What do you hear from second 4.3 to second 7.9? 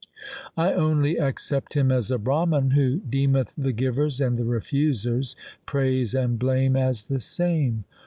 the refusers, praise and blame as the same.